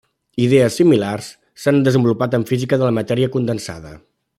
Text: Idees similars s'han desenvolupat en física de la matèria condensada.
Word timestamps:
Idees 0.45 0.77
similars 0.79 1.27
s'han 1.65 1.79
desenvolupat 1.89 2.39
en 2.41 2.49
física 2.55 2.81
de 2.83 2.89
la 2.91 2.99
matèria 3.01 3.33
condensada. 3.39 3.99